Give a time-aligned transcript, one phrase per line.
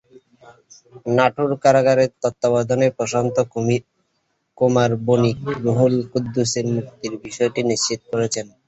[1.09, 3.35] নাটোর কারাগারের তত্ত্বাবধায়ক প্রশান্ত
[4.57, 8.45] কুমার বণিক রুহুল কুদ্দুসের মুক্তির বিষয়টি নিশ্চিত করেছেন।